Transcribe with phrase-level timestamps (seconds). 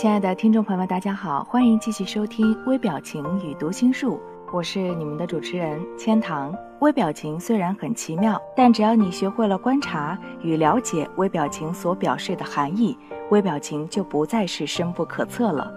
[0.00, 4.14] 亲爱的听众朋友们，大家好，欢迎继续收听《微表情与读心术》，
[4.50, 6.56] 我是你们的主持人千堂。
[6.78, 12.96] 微表情虽然很奇妙，但只要你学会了观察与了解微表情所表示的含义，
[13.28, 15.70] 微表情就不再是深不可测了。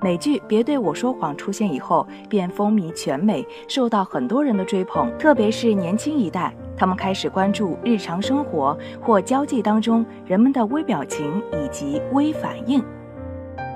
[0.00, 12.82] 美剧《别对我说谎》出现以后，便风靡全美，受到很多人的追捧，特别是年轻一代，他们开始关注日常生活或交际当中人们的微表情以及微反应。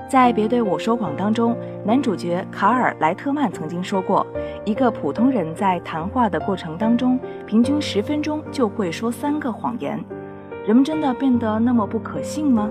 [0.09, 4.25] 在《别对我说谎》当中，男主角卡尔莱特曼曾经说过，
[4.63, 10.01] 一个普通人在谈话的过程当中，平均十分钟就会说三个谎言。
[10.65, 12.69] 人们真的变得那么不可信吗？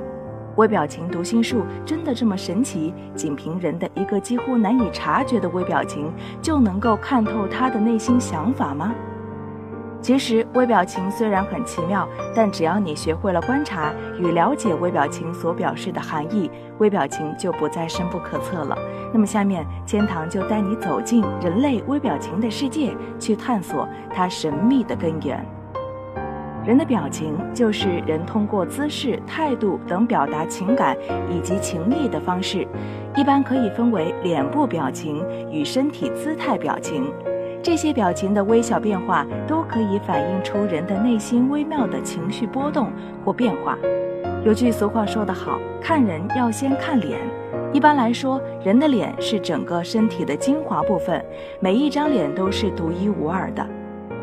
[0.56, 2.94] 微表情读心术真的这么神奇？
[3.14, 8.94] 仅凭人的一个几乎难以察觉的微表情，就能够看透他的内心想法吗？
[10.06, 18.78] 其实微表情虽然很奇妙，但只要你学会了观察与了解微表情所表示的含义，微表情就不再深不可测了。
[19.12, 25.44] 那么下面千堂就带你走进人类微表情的世界，去探索它神秘的根源。
[26.64, 30.96] 人的表情就是人通过姿势、态度等表达情感
[31.28, 32.64] 以及情意的方式，
[33.16, 37.12] 一般可以分为脸部表情与身体姿态表情。
[37.66, 42.92] 这些表情的微小变化都可以反映出人的内心微妙的情绪波动
[43.24, 43.76] 或变化。
[44.44, 47.18] 有句俗话说得好：“看人要先看脸。”
[47.74, 51.20] 一般来说，人的脸是整个身体的精华部分，
[51.58, 53.66] 每一张脸都是独一无二的。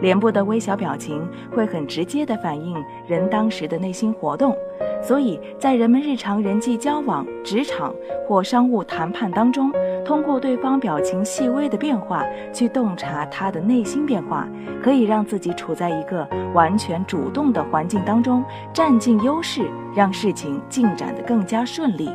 [0.04, 1.26] 脸部的微小表情
[1.56, 2.76] 会很直接地反映
[3.08, 4.54] 人当时的内心活动。
[5.02, 7.94] 所以在人们日常人际交往、职场
[8.28, 9.72] 或商务谈判当中，
[10.06, 14.46] 通过对方表情细微的变化去洞察他的内心变化，
[14.84, 18.44] 可以让自己处在一个完全主动的环境当中，
[18.74, 19.62] 占尽优势，
[19.96, 22.10] 让事情进展得更加顺利。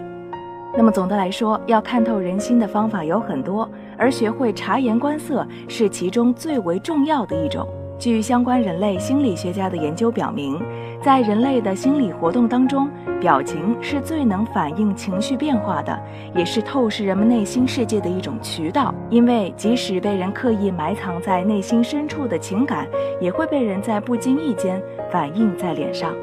[0.76, 3.66] 那么总的来说，要看透人心的方法有很多，
[3.97, 7.66] 而学会察言观色是其中最为重要的一种。
[7.98, 10.56] 据相关人类心理学家的研究表明，
[11.03, 12.88] 在人类的心理活动当中，
[13.20, 16.00] 表情是最能反映情绪变化的，
[16.32, 18.94] 也是透视人们内心世界的一种渠道。
[19.10, 22.87] 因为即使被人刻意埋藏在内心深处的情感，
[23.20, 26.14] 也会被人在不经意间反映在脸上。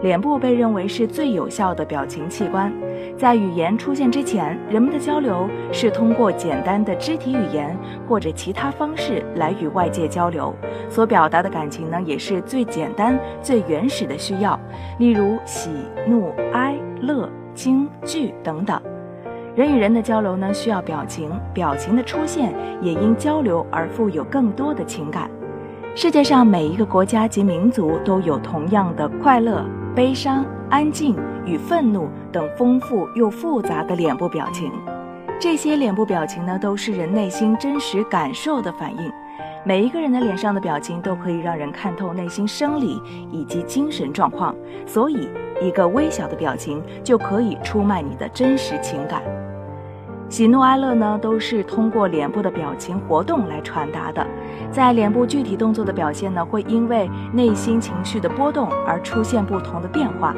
[0.00, 2.72] 脸部被认为是最有效的表情器官。
[3.18, 10.54] 在语言出现之前，人们的交流是通过简单的肢体语言或者其他方式来与外界交流，
[10.88, 14.58] 所表达的感情呢，也是最简单、最原始的需要，
[15.00, 15.68] 例如喜、
[16.06, 18.80] 怒、哀、乐、惊、惧等等。
[19.56, 25.28] 人与人的交流呢，需要表情，表情的出现也因交流而富有更多的情感。
[25.96, 29.64] 世界上每一个国家及民族都有同样的快乐。
[29.96, 31.16] 悲伤、安静
[31.48, 34.70] 与愤怒等丰富又复杂的脸部表情，
[35.40, 39.10] 这些脸部表情呢，都是人内心真实感受的反应。
[39.64, 44.54] 每一个人的脸上的表情都可以让人看透内心生理以及精神状况，
[44.86, 45.28] 所以
[45.60, 49.22] 一个微小的表情就可以出卖你的真实情感。
[50.28, 54.26] 喜怒哀乐呢，都是通过脸部的表情活动来传达的。
[54.70, 60.34] 在脸部具体动作的表现呢，会因为内心情绪的波动而出现不同的变化。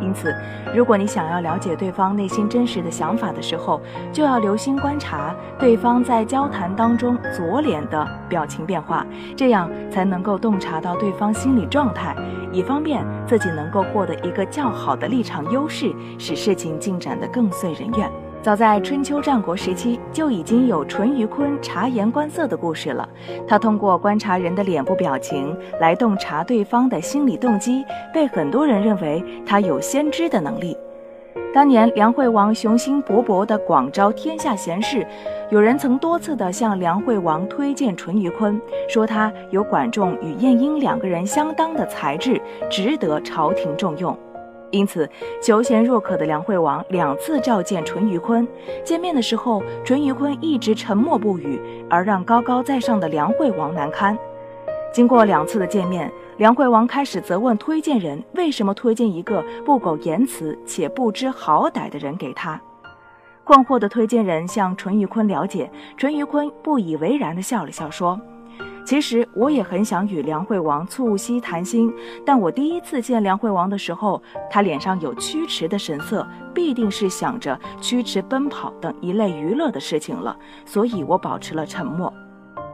[0.00, 0.34] 因此，
[0.74, 3.80] 如果你想要了解对方内心真实的想法的时候，
[4.12, 9.06] 就要留心观察对方在交谈当中左脸的表情变化，
[9.36, 12.14] 这样才能够洞察到对方心理状态，
[12.52, 18.25] 以方便自己能够获得一个较好的立场优势，使事情进展得更遂人愿。
[18.46, 23.08] 早在春秋战国时期，就已经有淳于髡察言观色的故事了。
[23.44, 27.84] 他通过观察人的脸部表情来洞察对方的心理动机，
[28.14, 30.78] 被很多人认为他有先知的能力。
[31.52, 35.04] 当年梁惠王雄心勃勃地广招天下贤士，
[35.50, 42.40] 有人曾多次地向梁惠王推荐淳于髡，说他有管仲与晏婴两个人相当的才智，
[42.70, 44.16] 值得朝廷重用。
[44.70, 45.08] 因此，
[45.40, 48.46] 求贤若渴的梁惠王两次召见淳于髡。
[48.84, 54.18] 见面的时候，淳于髡一直沉默不语，而让高高在上的梁惠王难堪。
[54.92, 62.60] 经过两次的见面，梁惠王开始责问推荐人为什么推荐一个不苟言辞且不知好歹的人给他。
[63.44, 68.20] 困惑的推荐人向淳于髡了解，淳于髡不以为然地笑了笑，说
[68.86, 71.92] ：“其实我也很想与梁惠王促膝谈心，
[72.24, 76.24] 但我第一次见梁惠王的时候，他脸上有驱驰的神色，
[76.54, 82.14] 必定是想着驱驰奔跑等一类娱乐的事情了，所以我保持了沉默。”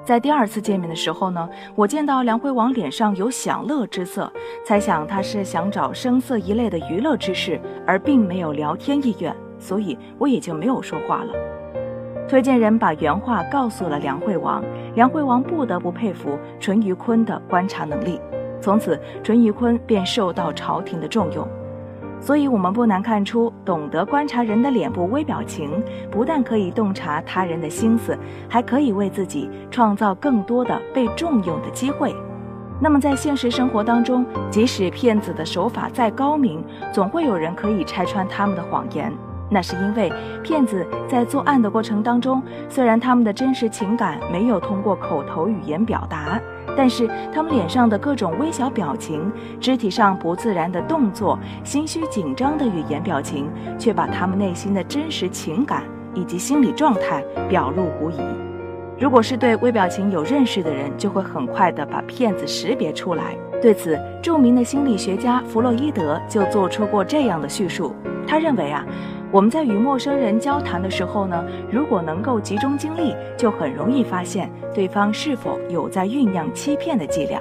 [0.05, 4.31] 在第二次见面的时候呢，我见到梁惠王脸上有享乐之色，
[4.67, 11.33] 猜想他是想找声色一类的娱乐之事，而并没有聊天意愿，所以我也就没有说话了。
[12.33, 14.65] 推荐人把原话告诉了梁惠王，
[14.95, 18.19] 梁惠王不得不佩服淳于髡的观察能力，
[18.59, 21.47] 从此淳于髡便受到朝廷的重用。
[22.19, 28.19] 所以，我们不难看出，懂得观察人的脸部微表情，不但可以洞察他人的心思，
[28.49, 32.15] 还可以为自己创造更多的被重用的机会。
[32.81, 36.65] 那么，在现实生活当中，即使骗子的手法再高明，
[36.95, 39.13] 总会有人可以拆穿他们的谎言。
[39.53, 40.11] 那是因为
[40.43, 46.41] 骗子在作案的过程当中，虽然他们的真实情感没有通过口头语言表达。
[46.75, 53.47] 但是他们脸上的各种微小表情、肢体上不自然的动作、心虚紧张的语言表情，
[53.79, 55.83] 却把他们内心的真实情感
[56.15, 58.17] 以及心理状态表露无遗。
[58.99, 63.37] 如果是对微表情有认识的人，就会很快的把骗子识别出来。
[63.61, 67.95] 对此，著名的心理学家弗洛伊德就做出过这样的叙述。
[68.27, 68.87] 他认为啊。
[69.33, 77.41] 我们在与陌生人交谈的时候呢，如果能够集中精力，就很容易发现对方是否有在酝酿欺骗的伎俩。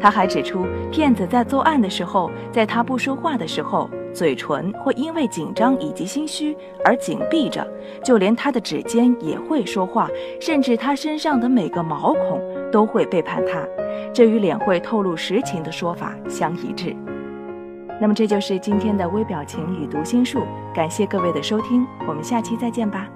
[0.00, 7.64] 他还指出，骗子在作案的时候，在他不说话的时候，嘴唇会因为紧张以及心虚而紧闭着，
[8.02, 10.08] 就连他的指尖也会说话，
[10.40, 12.42] 甚至他身上的每个毛孔
[12.72, 13.64] 都会背叛他，
[14.12, 16.96] 这与脸会透露实情的说法相一致。
[18.02, 20.42] 那么这就是今天的微表情与读心术，
[20.74, 23.08] 感谢各位的收听，我们下期再见吧。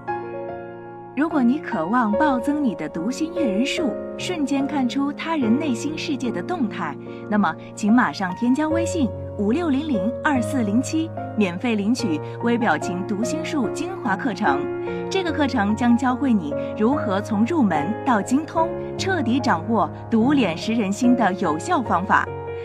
[1.16, 6.96] 如果你渴望暴增你的读心阅人数，瞬间看出他人内心世界的动态，
[7.28, 14.60] 那么请马上添加微信五六零零二四零七，免费领取微表情读心术精华课程。
[15.10, 22.24] 这个课程将教会你如何从入门到精通，彻底掌握读脸识人心的有效方法。